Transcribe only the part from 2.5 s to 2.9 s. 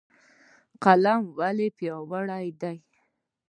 دی؟